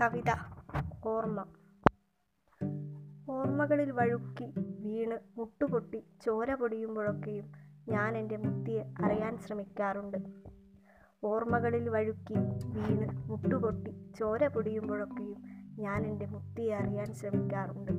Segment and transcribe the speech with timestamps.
[0.00, 0.30] കവിത
[1.04, 1.44] ഓർമ്മ.
[3.30, 7.52] ഓർമ്മകളിൽ വഴുക്കി വീണ് മുട്ടുപൊട്ടി ചോര പൊടിയുമ്പോഴൊക്കെയും
[7.88, 10.18] ഞാൻ എന്റെ മുത്തിയെ അറിയാൻ ശ്രമിക്കാറുണ്ട്.
[11.24, 12.34] ഓർമ്മകളിൽ വഴുക്കി
[12.66, 15.38] വീണ് മുട്ടുപൊട്ടി ചോര പൊടിയുമ്പോഴൊക്കെയും
[15.78, 17.92] ഞാൻ എന്റെ മുത്തിയെ അറിയാൻ ശ്രമിക്കാറുണ്ട്.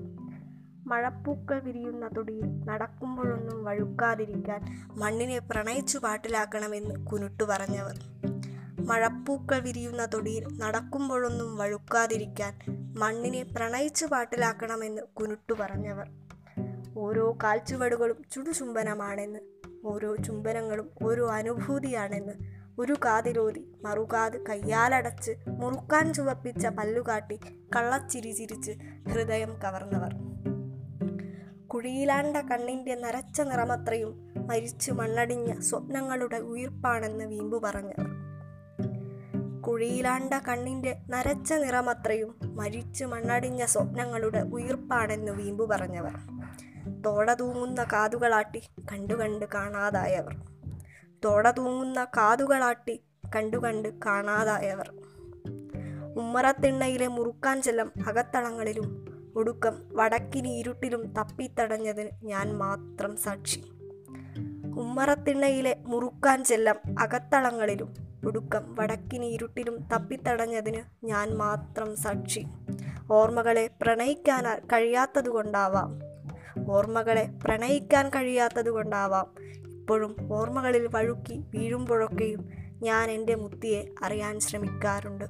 [0.88, 4.62] മഴപ്പൂക്കൾ വിരിയുന്ന തൊടിയിൽ നടക്കുമ്പോഴൊന്നും വഴുക്കാതിരിക്കാൻ
[5.02, 7.96] മണ്ണിനെ പ്രണയിച്ചു പാട്ടിലാക്കണമെന്ന് കുനുട്ടു പറഞ്ഞവർ.
[8.86, 12.60] മഴപ്പൂക്കൾ വിരിയുന്ന തൊടിയിൽ നടക്കുമ്പോഴൊന്നും വഴുക്കാതിരിക്കാൻ
[12.98, 16.10] മണ്ണിനെ പ്രണയിച്ചു പാട്ടിലാക്കണമെന്ന് കുനുട്ടു പറഞ്ഞവർ.
[16.98, 19.40] ഓരോ കാൽച്ചുവടുകളും ചുടുചുംബനമാണെന്ന്
[19.86, 22.34] ഓരോ ചുംബനങ്ങളും ഓരോ അനുഭൂതിയാണെന്ന്
[22.80, 27.40] ഒരു കാതിലോതി മറുകാത് കയ്യാലടച്ച് മുറുക്കാൻ ചുവപ്പിച്ച പല്ലുകാട്ടി
[27.76, 28.72] കള്ളച്ചിരി ചിരിച്ച്
[29.10, 30.12] ഹൃദയം കവർന്നവർ.
[31.68, 38.25] കുഴിയിലാണ്ട കണ്ണിന്റെ നരച്ച നിറമത്രയും മരിച്ചു മണ്ണടിഞ്ഞ സ്വപ്നങ്ങളുടെ ഉയിർപ്പാണെന്ന് വീമ്പു പറഞ്ഞവർ.
[39.68, 46.14] കുഴിയിലാണ്ട കണ്ണിന്റെ നരച്ച നിറമത്രയും മരിച്ചു മണ്ണടിഞ്ഞ സ്വപ്നങ്ങളുടെ ഉയിർപ്പാണെന്ന് വീമ്പു പറഞ്ഞവർ.
[47.06, 50.36] തോട തൂങ്ങുന്ന കാതുകളാട്ടി കണ്ടുകണ്ട് കാണാതായവർ.
[51.26, 53.02] തോട തൂങ്ങുന്ന കാതുകളാട്ടി
[53.36, 54.94] കണ്ടുകണ്ട് കാണാതായവർ.
[56.18, 63.60] ഉമ്മറത്തിണ്ണയിലെ മുറുക്കാൻ ചെല്ലം അകത്തളങ്ങളിലും ഒടുക്കം വടക്കിനി ഇരുട്ടിലും തപ്പിത്തടഞ്ഞതിന് ഞാൻ മാത്രം സാക്ഷി.
[64.78, 72.46] ഉമ്മറത്തിണ്ണയിലെ മുറുക്കാൻ ചെല്ലം അകത്തളങ്ങളിലും ഒടുക്കം വടക്കിന് ഇരുട്ടിലും തപ്പിത്തടഞ്ഞതിന് ഞാൻ മാത്രം സാക്ഷി.
[73.12, 76.00] ഓർമ്മകളെ പ്രണയിക്കാൻ കഴിയാത്തതുകൊണ്ടാവാം.
[76.72, 79.34] ഓർമ്മകളെ പ്രണയിക്കാൻ കഴിയാത്തതുകൊണ്ടാവാം.
[79.68, 82.50] ഇപ്പോഴും ഓർമ്മകളിൽ വഴുക്കി വീഴുമ്പോഴൊക്കെയും
[82.84, 85.26] ഞാൻ എന്റെ മുത്തിയെ അറിയാൻ ശ്രമിക്കാറുണ്ട്.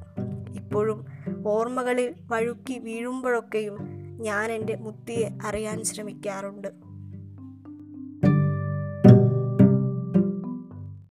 [0.55, 1.05] ഇപ്പോഴും
[1.47, 3.77] ഓർമ്മകളിൽ വഴുക്കി വീഴുമ്പോഴൊക്കെയും
[4.21, 6.94] ഞാൻ എന്റെ മുത്തിയെ അറിയാൻ ശ്രമിക്കാറുണ്ട്.